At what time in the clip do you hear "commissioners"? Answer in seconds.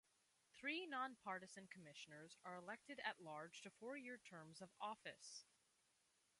1.67-2.35